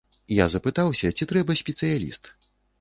[0.43, 2.35] Я запытаўся, ці трэба спецыяліст?